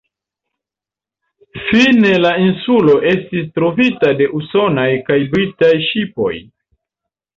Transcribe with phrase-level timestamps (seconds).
[1.65, 6.33] Fine la insulo estis trovita de usonaj kaj britaj ŝipoj.